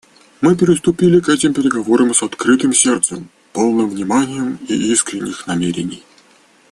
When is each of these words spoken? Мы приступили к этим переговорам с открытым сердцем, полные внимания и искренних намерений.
Мы 0.41 0.55
приступили 0.55 1.19
к 1.19 1.29
этим 1.29 1.53
переговорам 1.53 2.15
с 2.15 2.23
открытым 2.23 2.73
сердцем, 2.73 3.29
полные 3.53 3.85
внимания 3.85 4.57
и 4.67 4.91
искренних 4.91 5.45
намерений. 5.45 6.03